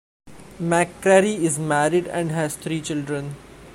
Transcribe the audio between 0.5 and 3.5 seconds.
McCrary is married and has three children.